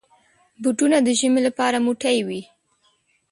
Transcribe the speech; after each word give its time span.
بوټونه 0.61 0.97
د 1.03 1.07
ژمي 1.19 1.41
لپاره 1.47 1.77
موټي 1.85 2.17
وي. 2.27 2.41